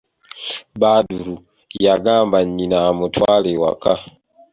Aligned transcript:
Badru, 0.81 1.35
yagamba 1.85 2.37
nnyina 2.45 2.77
amutwale 2.89 3.47
ewaka. 3.55 3.93